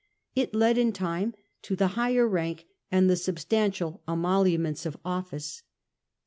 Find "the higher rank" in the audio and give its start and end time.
1.75-2.65